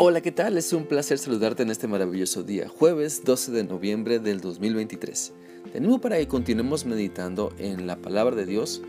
Hola, 0.00 0.20
¿qué 0.20 0.30
tal? 0.30 0.56
Es 0.56 0.72
un 0.72 0.84
placer 0.84 1.18
saludarte 1.18 1.64
en 1.64 1.70
este 1.70 1.88
maravilloso 1.88 2.44
día, 2.44 2.68
jueves 2.68 3.24
12 3.24 3.50
de 3.50 3.64
noviembre 3.64 4.20
del 4.20 4.40
2023. 4.40 5.32
Tenemos 5.72 6.00
para 6.00 6.18
que 6.18 6.28
continuemos 6.28 6.86
meditando 6.86 7.52
en 7.58 7.88
la 7.88 7.96
palabra 7.96 8.36
de 8.36 8.46
Dios, 8.46 8.80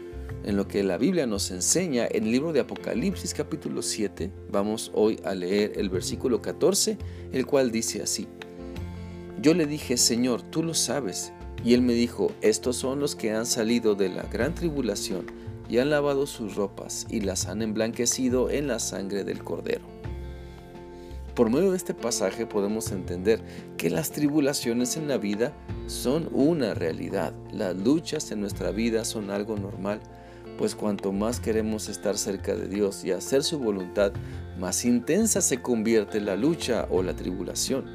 en 0.43 0.55
lo 0.55 0.67
que 0.67 0.83
la 0.83 0.99
Biblia 0.99 1.25
nos 1.25 1.49
enseña 1.49 2.07
en 2.11 2.25
el 2.25 2.31
libro 2.31 2.53
de 2.53 2.59
Apocalipsis 2.59 3.33
capítulo 3.33 3.81
7. 3.81 4.31
Vamos 4.51 4.91
hoy 4.93 5.19
a 5.23 5.33
leer 5.33 5.71
el 5.77 5.89
versículo 5.89 6.43
14, 6.43 6.99
el 7.31 7.47
cual 7.47 7.71
dice 7.71 8.03
así. 8.03 8.27
Yo 9.41 9.55
le 9.55 9.65
dije, 9.65 9.97
Señor, 9.97 10.43
tú 10.43 10.61
lo 10.61 10.75
sabes. 10.75 11.33
Y 11.65 11.73
él 11.73 11.81
me 11.81 11.93
dijo, 11.93 12.31
estos 12.41 12.75
son 12.75 12.99
los 12.99 13.15
que 13.15 13.31
han 13.31 13.47
salido 13.47 13.95
de 13.95 14.09
la 14.09 14.21
gran 14.31 14.53
tribulación 14.53 15.25
y 15.67 15.79
han 15.79 15.89
lavado 15.89 16.27
sus 16.27 16.53
ropas 16.53 17.07
y 17.09 17.21
las 17.21 17.47
han 17.47 17.63
emblanquecido 17.63 18.51
en 18.51 18.67
la 18.67 18.77
sangre 18.77 19.23
del 19.23 19.43
cordero. 19.43 19.98
Por 21.39 21.49
medio 21.49 21.71
de 21.71 21.77
este 21.77 21.93
pasaje 21.93 22.45
podemos 22.45 22.91
entender 22.91 23.41
que 23.77 23.89
las 23.89 24.11
tribulaciones 24.11 24.97
en 24.97 25.07
la 25.07 25.17
vida 25.17 25.53
son 25.87 26.27
una 26.33 26.73
realidad. 26.73 27.33
Las 27.53 27.77
luchas 27.77 28.29
en 28.33 28.41
nuestra 28.41 28.71
vida 28.71 29.05
son 29.05 29.29
algo 29.29 29.55
normal, 29.55 30.01
pues 30.57 30.75
cuanto 30.75 31.13
más 31.13 31.39
queremos 31.39 31.87
estar 31.87 32.17
cerca 32.17 32.55
de 32.55 32.67
Dios 32.67 33.05
y 33.05 33.11
hacer 33.13 33.43
su 33.43 33.57
voluntad, 33.57 34.11
más 34.59 34.83
intensa 34.83 35.39
se 35.39 35.61
convierte 35.61 36.19
la 36.19 36.35
lucha 36.35 36.89
o 36.89 37.03
la 37.03 37.15
tribulación. 37.15 37.85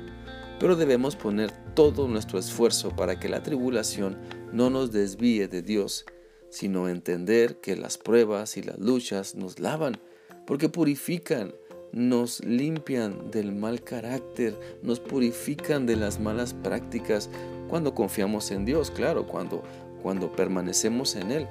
Pero 0.59 0.75
debemos 0.75 1.15
poner 1.15 1.51
todo 1.75 2.09
nuestro 2.09 2.39
esfuerzo 2.39 2.97
para 2.97 3.20
que 3.20 3.29
la 3.29 3.42
tribulación 3.42 4.17
no 4.55 4.70
nos 4.70 4.91
desvíe 4.91 5.48
de 5.48 5.61
Dios, 5.61 6.06
sino 6.48 6.89
entender 6.89 7.61
que 7.61 7.77
las 7.77 7.98
pruebas 7.98 8.56
y 8.56 8.62
las 8.62 8.79
luchas 8.79 9.34
nos 9.34 9.59
lavan, 9.59 9.98
porque 10.47 10.70
purifican, 10.70 11.53
nos 11.95 12.45
limpian 12.45 13.31
del 13.31 13.55
mal 13.55 13.83
carácter, 13.83 14.59
nos 14.83 14.98
purifican 14.98 15.87
de 15.87 15.95
las 15.95 16.19
malas 16.19 16.53
prácticas 16.53 17.31
cuando 17.69 17.95
confiamos 17.95 18.51
en 18.51 18.64
Dios, 18.64 18.91
claro, 18.91 19.27
cuando, 19.27 19.62
cuando 20.03 20.33
permanecemos 20.33 21.14
en 21.14 21.31
Él. 21.31 21.48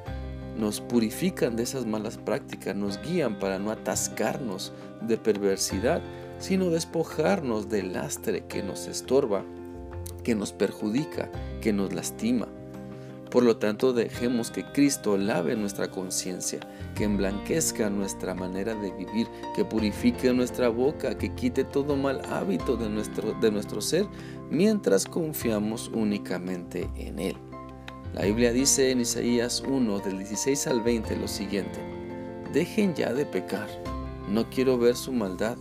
Nos 0.58 0.81
purifican 0.81 1.55
de 1.55 1.63
esas 1.63 1.85
malas 1.85 2.17
prácticas, 2.17 2.75
nos 2.75 3.02
guían 3.02 3.39
para 3.39 3.58
no 3.58 3.72
atascarnos 3.72 4.73
de 5.02 5.17
perversidad, 5.17 6.02
sino 6.39 6.69
despojarnos 6.69 7.69
del 7.69 7.94
lastre 7.94 8.45
que 8.45 8.61
nos 8.61 8.88
estorba, 8.88 9.44
que 10.23 10.35
nos 10.35 10.52
perjudica, 10.52 11.31
que 11.61 11.72
nos 11.72 11.94
lastima. 11.94 12.47
Por 13.33 13.41
lo 13.41 13.57
tanto, 13.57 13.93
dejemos 13.93 14.51
que 14.51 14.63
Cristo 14.63 15.17
lave 15.17 15.55
nuestra 15.55 15.89
conciencia, 15.89 16.59
que 16.93 17.05
emblanquezca 17.05 17.89
nuestra 17.89 18.35
manera 18.35 18.75
de 18.75 18.91
vivir, 18.91 19.27
que 19.55 19.65
purifique 19.65 20.31
nuestra 20.31 20.69
boca, 20.69 21.17
que 21.17 21.33
quite 21.33 21.63
todo 21.63 21.95
mal 21.95 22.21
hábito 22.29 22.77
de 22.77 22.89
nuestro, 22.89 23.33
de 23.41 23.49
nuestro 23.49 23.81
ser, 23.81 24.05
mientras 24.51 25.05
confiamos 25.05 25.89
únicamente 25.95 26.87
en 26.95 27.17
Él. 27.17 27.35
La 28.13 28.25
Biblia 28.25 28.53
dice 28.53 28.91
en 28.91 29.01
Isaías 29.01 29.63
1, 29.67 29.99
del 30.01 30.19
16 30.19 30.67
al 30.67 30.81
20, 30.81 31.15
lo 31.15 31.27
siguiente, 31.27 31.79
dejen 32.53 32.93
ya 32.93 33.15
de 33.15 33.25
pecar, 33.25 33.67
no 34.29 34.47
quiero 34.51 34.77
ver 34.77 34.95
su 34.95 35.11
maldad 35.11 35.57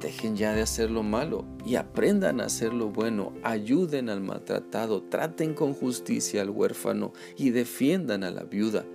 Dejen 0.00 0.34
ya 0.34 0.54
de 0.54 0.62
hacer 0.62 0.90
lo 0.90 1.02
malo 1.02 1.44
y 1.66 1.74
aprendan 1.74 2.40
a 2.40 2.46
hacer 2.46 2.72
lo 2.72 2.88
bueno. 2.88 3.34
Ayuden 3.42 4.08
al 4.08 4.22
maltratado, 4.22 5.02
traten 5.02 5.52
con 5.52 5.74
justicia 5.74 6.40
al 6.40 6.48
huérfano 6.48 7.12
y 7.36 7.50
defiendan 7.50 8.24
a 8.24 8.30
la 8.30 8.44
viuda. 8.44 8.86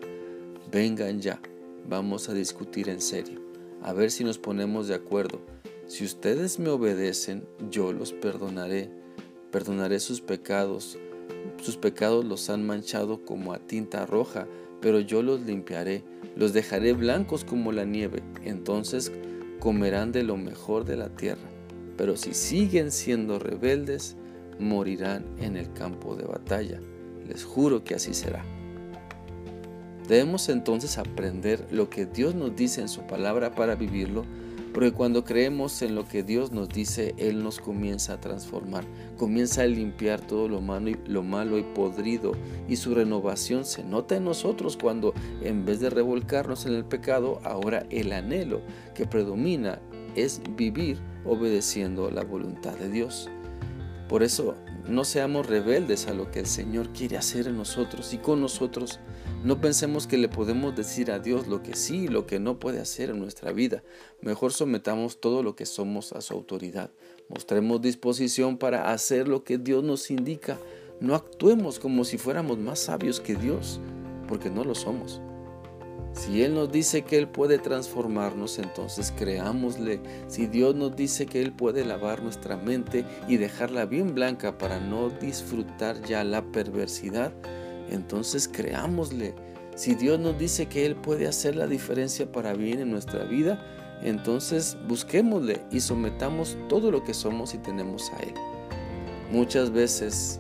Vengan 0.72 1.22
ya, 1.22 1.40
vamos 1.88 2.28
a 2.28 2.34
discutir 2.34 2.90
en 2.90 3.02
serio, 3.02 3.40
a 3.84 3.94
ver 3.94 4.10
si 4.10 4.24
nos 4.24 4.40
ponemos 4.40 4.88
de 4.88 4.96
acuerdo. 4.96 5.42
Si 5.86 6.04
ustedes 6.04 6.58
me 6.58 6.70
obedecen, 6.70 7.48
yo 7.70 7.94
los 7.94 8.12
perdonaré. 8.12 8.90
Perdonaré 9.52 10.00
sus 10.00 10.22
pecados. 10.22 10.98
Sus 11.62 11.78
pecados 11.78 12.26
los 12.26 12.50
han 12.50 12.66
manchado 12.66 13.24
como 13.24 13.54
a 13.54 13.60
tinta 13.60 14.08
roja, 14.08 14.48
pero 14.82 15.00
yo 15.00 15.22
los 15.22 15.42
limpiaré. 15.42 16.04
Los 16.36 16.54
dejaré 16.54 16.94
blancos 16.94 17.46
como 17.46 17.72
la 17.72 17.86
nieve. 17.86 18.24
Entonces 18.44 19.12
comerán 19.66 20.12
de 20.12 20.22
lo 20.22 20.38
mejor 20.38 20.86
de 20.86 20.96
la 20.96 21.10
tierra, 21.10 21.50
pero 21.98 22.16
si 22.18 22.36
siguen 22.36 22.92
siendo 22.92 23.40
rebeldes, 23.40 24.16
morirán 24.60 25.26
en 25.40 25.56
el 25.56 25.74
campo 25.74 26.16
de 26.16 26.24
batalla. 26.24 26.80
Les 27.28 27.44
juro 27.44 27.84
que 27.84 27.96
así 27.96 28.14
será. 28.14 28.46
Debemos 30.08 30.50
entonces 30.50 31.00
aprender 31.00 31.66
lo 31.72 31.90
que 31.90 32.06
Dios 32.06 32.36
nos 32.36 32.56
dice 32.56 32.82
en 32.82 32.90
su 32.90 33.08
palabra 33.08 33.56
para 33.56 33.74
vivirlo 33.74 34.24
porque 34.76 34.92
cuando 34.92 35.24
creemos 35.24 35.82
en 35.84 35.96
lo 35.96 36.06
que 36.06 36.22
Dios 36.22 36.52
nos 36.52 36.68
dice, 36.68 37.16
Él 37.18 37.42
nos 37.42 37.62
comienza 37.62 38.12
a 38.12 38.20
transformar, 38.20 38.84
comienza 39.16 39.62
a 39.62 39.68
limpiar 39.68 40.20
todo 40.20 40.50
lo 40.50 40.60
malo, 40.60 40.90
y, 40.90 40.98
lo 41.08 41.24
malo 41.24 41.58
y 41.58 41.64
podrido 41.64 42.34
y 42.68 42.76
su 42.76 42.94
renovación 42.94 43.64
se 43.64 43.86
nota 43.86 44.18
en 44.18 44.26
nosotros 44.26 44.76
cuando 44.76 45.14
en 45.42 45.64
vez 45.64 45.80
de 45.80 45.90
revolcarnos 45.90 46.66
en 46.66 46.74
el 46.74 46.84
pecado, 46.84 47.40
ahora 47.46 47.86
el 47.90 48.12
anhelo 48.12 48.60
que 48.94 49.06
predomina 49.06 49.80
es 50.14 50.42
vivir 50.58 50.98
obedeciendo 51.24 52.12
la 52.12 52.26
voluntad 52.26 52.74
de 52.74 52.90
Dios. 52.90 53.30
Por 54.10 54.24
eso 54.24 54.56
no 54.88 55.04
seamos 55.04 55.48
rebeldes 55.48 56.08
a 56.08 56.14
lo 56.14 56.30
que 56.30 56.40
el 56.40 56.46
Señor 56.46 56.90
quiere 56.94 57.18
hacer 57.18 57.48
en 57.48 57.58
nosotros 57.58 58.14
y 58.14 58.18
con 58.18 58.40
nosotros. 58.40 59.00
No 59.44 59.60
pensemos 59.60 60.06
que 60.06 60.18
le 60.18 60.30
podemos 60.30 60.76
decir 60.76 61.12
a 61.12 61.20
Dios 61.20 61.48
lo 61.48 61.64
que 61.64 61.76
sí 61.76 62.04
y 62.04 62.08
lo 62.08 62.28
que 62.28 62.40
no 62.40 62.60
puede 62.60 62.80
hacer 62.80 63.10
en 63.10 63.20
nuestra 63.20 63.52
vida. 63.52 63.84
Mejor 64.22 64.54
sometamos 64.54 65.20
todo 65.20 65.42
lo 65.42 65.56
que 65.56 65.66
somos 65.66 66.14
a 66.14 66.22
su 66.22 66.34
autoridad. 66.34 66.92
Mostremos 67.30 67.82
disposición 67.82 68.58
para 68.58 68.92
hacer 68.92 69.28
lo 69.28 69.44
que 69.44 69.58
Dios 69.58 69.84
nos 69.84 70.12
indica. 70.12 70.60
No 71.00 71.16
actuemos 71.16 71.80
como 71.80 72.06
si 72.06 72.18
fuéramos 72.18 72.60
más 72.60 72.80
sabios 72.80 73.20
que 73.20 73.36
Dios, 73.36 73.80
porque 74.28 74.52
no 74.52 74.64
lo 74.64 74.76
somos. 74.76 75.20
Si 76.16 76.44
Él 76.44 76.56
nos 76.56 76.72
dice 76.72 77.02
que 77.04 77.18
Él 77.18 77.28
puede 77.28 77.60
transformarnos, 77.60 78.58
entonces 78.58 79.14
creámosle. 79.16 80.00
Si 80.28 80.48
Dios 80.48 80.74
nos 80.74 80.96
dice 80.96 81.26
que 81.26 81.42
Él 81.42 81.52
puede 81.52 81.84
lavar 81.84 82.24
nuestra 82.24 82.56
mente 82.56 83.06
y 83.28 83.36
dejarla 83.36 83.86
bien 83.86 84.16
blanca 84.16 84.58
para 84.58 84.80
no 84.80 85.10
disfrutar 85.10 86.02
ya 86.04 86.24
la 86.24 86.42
perversidad, 86.42 87.34
entonces 87.90 88.48
creámosle. 88.48 89.36
Si 89.76 89.94
Dios 89.94 90.18
nos 90.18 90.38
dice 90.40 90.68
que 90.68 90.86
Él 90.86 90.96
puede 90.96 91.28
hacer 91.28 91.58
la 91.58 91.68
diferencia 91.68 92.32
para 92.32 92.54
bien 92.54 92.80
en 92.80 92.92
nuestra 92.92 93.26
vida, 93.26 93.62
entonces 94.02 94.78
busquémosle 94.88 95.64
y 95.70 95.82
sometamos 95.82 96.58
todo 96.70 96.92
lo 96.92 97.04
que 97.04 97.14
somos 97.14 97.54
y 97.54 97.58
tenemos 97.58 98.10
a 98.14 98.24
Él. 98.24 98.34
Muchas 99.34 99.70
veces, 99.70 100.40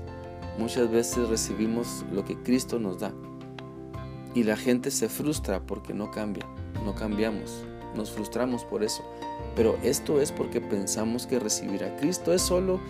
muchas 0.57 0.89
veces 0.89 1.27
recibimos 1.27 2.05
lo 2.13 2.23
que 2.23 2.41
Cristo 2.43 2.79
nos 2.79 2.99
da 2.99 3.13
y 4.35 4.43
la 4.43 4.57
gente 4.57 4.91
se 4.91 5.09
frustra 5.09 5.61
porque 5.61 5.93
no 5.93 6.11
cambia, 6.11 6.45
no 6.83 6.93
cambiamos, 6.93 7.63
nos 7.95 8.11
frustramos 8.11 8.65
por 8.65 8.83
eso. 8.83 9.03
Pero 9.55 9.77
esto 9.81 10.21
es 10.21 10.31
porque 10.31 10.59
pensamos 10.61 11.25
que 11.25 11.39
recibir 11.39 11.83
a 11.85 11.95
Cristo 11.95 12.33
es 12.33 12.41
solo 12.41 12.81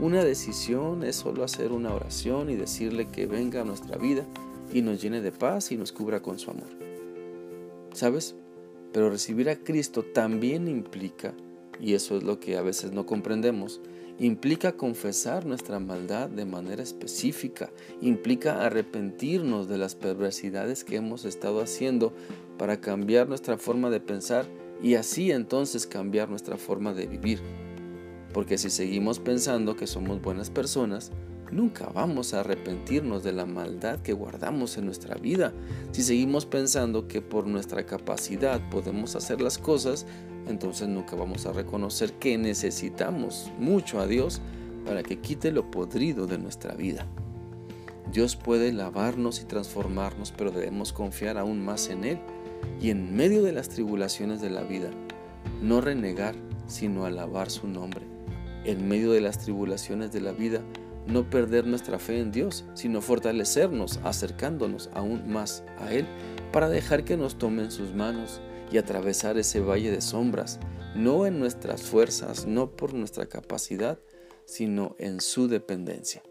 una 0.00 0.24
decisión, 0.24 1.04
es 1.04 1.16
solo 1.16 1.44
hacer 1.44 1.70
una 1.70 1.94
oración 1.94 2.50
y 2.50 2.56
decirle 2.56 3.08
que 3.08 3.26
venga 3.26 3.60
a 3.60 3.64
nuestra 3.64 3.98
vida 3.98 4.24
y 4.72 4.80
nos 4.80 5.00
llene 5.00 5.20
de 5.20 5.30
paz 5.30 5.70
y 5.70 5.76
nos 5.76 5.92
cubra 5.92 6.20
con 6.20 6.38
su 6.38 6.50
amor. 6.50 6.70
¿Sabes? 7.92 8.34
Pero 8.92 9.10
recibir 9.10 9.50
a 9.50 9.56
Cristo 9.56 10.02
también 10.02 10.68
implica, 10.68 11.34
y 11.80 11.94
eso 11.94 12.16
es 12.16 12.22
lo 12.22 12.40
que 12.40 12.56
a 12.56 12.62
veces 12.62 12.92
no 12.92 13.04
comprendemos, 13.04 13.80
implica 14.18 14.72
confesar 14.72 15.44
nuestra 15.44 15.80
maldad 15.80 16.28
de 16.28 16.44
manera 16.44 16.82
específica, 16.82 17.70
implica 18.00 18.64
arrepentirnos 18.64 19.68
de 19.68 19.78
las 19.78 19.94
perversidades 19.94 20.84
que 20.84 20.96
hemos 20.96 21.24
estado 21.24 21.60
haciendo 21.60 22.12
para 22.58 22.80
cambiar 22.80 23.28
nuestra 23.28 23.58
forma 23.58 23.90
de 23.90 24.00
pensar 24.00 24.46
y 24.82 24.94
así 24.94 25.32
entonces 25.32 25.86
cambiar 25.86 26.28
nuestra 26.28 26.56
forma 26.56 26.94
de 26.94 27.06
vivir. 27.06 27.40
Porque 28.32 28.58
si 28.58 28.70
seguimos 28.70 29.18
pensando 29.18 29.76
que 29.76 29.86
somos 29.86 30.20
buenas 30.20 30.50
personas, 30.50 31.10
nunca 31.54 31.88
vamos 31.94 32.34
a 32.34 32.40
arrepentirnos 32.40 33.22
de 33.22 33.32
la 33.32 33.46
maldad 33.46 34.00
que 34.00 34.12
guardamos 34.12 34.76
en 34.76 34.86
nuestra 34.86 35.14
vida. 35.14 35.52
Si 35.92 36.02
seguimos 36.02 36.46
pensando 36.46 37.06
que 37.06 37.22
por 37.22 37.46
nuestra 37.46 37.86
capacidad 37.86 38.60
podemos 38.70 39.14
hacer 39.14 39.40
las 39.40 39.56
cosas, 39.56 40.04
entonces 40.48 40.88
nunca 40.88 41.14
vamos 41.14 41.46
a 41.46 41.52
reconocer 41.52 42.12
que 42.14 42.36
necesitamos 42.36 43.50
mucho 43.58 44.00
a 44.00 44.06
Dios 44.06 44.42
para 44.84 45.02
que 45.02 45.20
quite 45.20 45.52
lo 45.52 45.70
podrido 45.70 46.26
de 46.26 46.38
nuestra 46.38 46.74
vida. 46.74 47.06
Dios 48.12 48.36
puede 48.36 48.72
lavarnos 48.72 49.40
y 49.40 49.44
transformarnos, 49.44 50.32
pero 50.32 50.50
debemos 50.50 50.92
confiar 50.92 51.38
aún 51.38 51.64
más 51.64 51.88
en 51.88 52.04
Él 52.04 52.18
y 52.80 52.90
en 52.90 53.14
medio 53.16 53.42
de 53.42 53.52
las 53.52 53.68
tribulaciones 53.68 54.40
de 54.40 54.50
la 54.50 54.62
vida, 54.62 54.90
no 55.62 55.80
renegar, 55.80 56.34
sino 56.66 57.06
alabar 57.06 57.50
su 57.50 57.68
nombre. 57.68 58.04
En 58.64 58.88
medio 58.88 59.12
de 59.12 59.20
las 59.20 59.38
tribulaciones 59.38 60.12
de 60.12 60.20
la 60.20 60.32
vida, 60.32 60.60
no 61.06 61.28
perder 61.28 61.66
nuestra 61.66 61.98
fe 61.98 62.20
en 62.20 62.32
Dios, 62.32 62.64
sino 62.74 63.00
fortalecernos, 63.00 64.00
acercándonos 64.04 64.90
aún 64.94 65.30
más 65.30 65.64
a 65.78 65.92
Él 65.92 66.06
para 66.52 66.68
dejar 66.68 67.04
que 67.04 67.16
nos 67.16 67.36
tomen 67.38 67.70
sus 67.70 67.94
manos 67.94 68.40
y 68.70 68.78
atravesar 68.78 69.38
ese 69.38 69.60
valle 69.60 69.90
de 69.90 70.00
sombras, 70.00 70.60
no 70.94 71.26
en 71.26 71.38
nuestras 71.38 71.82
fuerzas, 71.82 72.46
no 72.46 72.70
por 72.70 72.94
nuestra 72.94 73.26
capacidad, 73.26 73.98
sino 74.46 74.94
en 74.98 75.20
su 75.20 75.48
dependencia. 75.48 76.22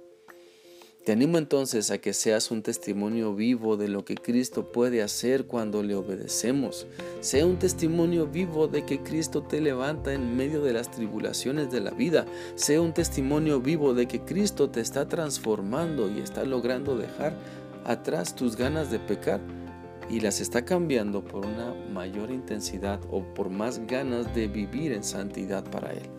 Te 1.03 1.11
animo 1.11 1.37
entonces 1.37 1.91
a 1.91 1.97
que 1.97 2.13
seas 2.13 2.49
un 2.49 2.61
testimonio 2.61 3.35
vivo 3.35 3.75
de 3.75 3.89
lo 3.89 4.05
que 4.05 4.15
Cristo 4.15 4.71
puede 4.71 5.03
hacer 5.03 5.47
cuando 5.47 5.83
le 5.83 5.95
obedecemos. 5.95 6.87
Sea 7.19 7.45
un 7.45 7.59
testimonio 7.59 8.25
vivo 8.25 8.69
de 8.69 8.85
que 8.85 9.03
Cristo 9.03 9.43
te 9.43 9.59
levanta 9.59 10.13
en 10.13 10.37
medio 10.37 10.61
de 10.61 10.71
las 10.71 10.91
tribulaciones 10.91 11.69
de 11.69 11.81
la 11.81 11.91
vida. 11.91 12.25
Sea 12.55 12.79
un 12.79 12.93
testimonio 12.93 13.59
vivo 13.59 13.93
de 13.93 14.07
que 14.07 14.21
Cristo 14.21 14.69
te 14.69 14.79
está 14.79 15.09
transformando 15.09 16.09
y 16.09 16.21
está 16.21 16.45
logrando 16.45 16.95
dejar 16.95 17.37
atrás 17.83 18.33
tus 18.33 18.55
ganas 18.55 18.89
de 18.89 18.99
pecar 18.99 19.41
y 20.09 20.21
las 20.21 20.39
está 20.39 20.63
cambiando 20.63 21.21
por 21.21 21.45
una 21.45 21.73
mayor 21.91 22.31
intensidad 22.31 23.01
o 23.11 23.23
por 23.33 23.49
más 23.49 23.85
ganas 23.87 24.33
de 24.33 24.47
vivir 24.47 24.93
en 24.93 25.03
santidad 25.03 25.69
para 25.69 25.91
Él. 25.91 26.09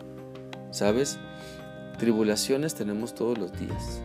¿Sabes? 0.69 1.17
Tribulaciones 1.97 2.75
tenemos 2.75 3.15
todos 3.15 3.39
los 3.39 3.51
días 3.57 4.03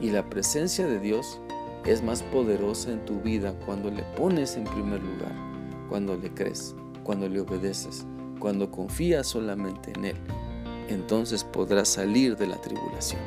y 0.00 0.10
la 0.10 0.28
presencia 0.28 0.86
de 0.86 1.00
Dios 1.00 1.40
es 1.86 2.02
más 2.02 2.22
poderosa 2.22 2.92
en 2.92 3.04
tu 3.04 3.20
vida 3.20 3.54
cuando 3.64 3.90
le 3.90 4.02
pones 4.16 4.56
en 4.56 4.64
primer 4.64 5.02
lugar, 5.02 5.34
cuando 5.88 6.16
le 6.16 6.32
crees, 6.32 6.74
cuando 7.02 7.28
le 7.28 7.40
obedeces, 7.40 8.06
cuando 8.38 8.70
confías 8.70 9.26
solamente 9.26 9.92
en 9.96 10.04
Él. 10.04 10.16
Entonces 10.88 11.44
podrás 11.44 11.88
salir 11.88 12.36
de 12.36 12.46
la 12.46 12.60
tribulación. 12.60 13.20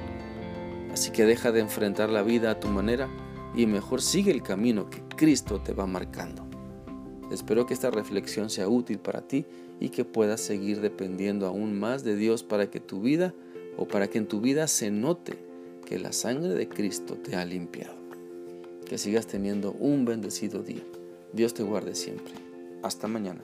Así 0.92 1.12
que 1.12 1.26
deja 1.26 1.52
de 1.52 1.62
enfrentar 1.62 2.10
la 2.10 2.22
vida 2.22 2.52
a 2.52 2.60
tu 2.60 2.68
manera 2.68 3.10
y 3.56 3.66
mejor 3.66 4.02
sigue 4.02 4.32
el 4.32 4.44
camino 4.44 4.90
que 4.90 5.02
Cristo 5.16 5.62
te 5.62 5.74
va 5.74 5.88
marcando. 5.88 6.48
Espero 7.32 7.66
que 7.66 7.74
esta 7.74 7.92
reflexión 7.92 8.50
sea 8.50 8.68
útil 8.68 9.00
para 9.00 9.22
ti 9.22 9.46
y 9.80 9.90
que 9.90 10.04
puedas 10.04 10.42
seguir 10.42 10.82
dependiendo 10.82 11.48
aún 11.48 11.80
más 11.80 12.04
de 12.04 12.16
Dios 12.16 12.44
para 12.44 12.70
que 12.70 12.80
tu 12.80 13.02
vida 13.02 13.34
o 13.78 13.88
para 13.88 14.08
que 14.08 14.18
en 14.18 14.28
tu 14.28 14.42
vida 14.42 14.68
se 14.68 14.92
note 14.92 15.51
que 15.92 16.00
la 16.00 16.14
sangre 16.14 16.54
de 16.54 16.70
Cristo 16.70 17.16
te 17.16 17.36
ha 17.36 17.44
limpiado. 17.44 17.98
Que 18.88 18.98
sigas 18.98 19.28
teniendo 19.28 19.74
un 19.74 20.06
bendecido 20.06 20.64
día. 20.64 20.84
Dios 21.34 21.54
te 21.54 21.64
guarde 21.64 21.96
siempre. 21.96 22.34
Hasta 22.82 23.10
mañana. 23.10 23.42